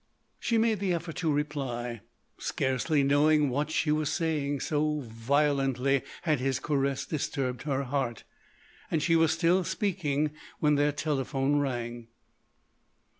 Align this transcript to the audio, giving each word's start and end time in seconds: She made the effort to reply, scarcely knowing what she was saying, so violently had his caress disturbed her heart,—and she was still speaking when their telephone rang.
She 0.39 0.57
made 0.57 0.79
the 0.79 0.95
effort 0.95 1.15
to 1.17 1.31
reply, 1.31 2.01
scarcely 2.39 3.03
knowing 3.03 3.51
what 3.51 3.69
she 3.69 3.91
was 3.91 4.11
saying, 4.11 4.61
so 4.61 5.01
violently 5.01 6.01
had 6.23 6.39
his 6.39 6.59
caress 6.59 7.05
disturbed 7.05 7.61
her 7.61 7.83
heart,—and 7.83 9.03
she 9.03 9.15
was 9.15 9.31
still 9.31 9.63
speaking 9.63 10.31
when 10.59 10.73
their 10.73 10.91
telephone 10.91 11.59
rang. 11.59 12.07